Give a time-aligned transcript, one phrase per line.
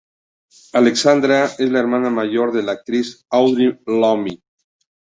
[0.73, 4.41] Alexandra es la hermana mayor de la actriz Audrey Lamy.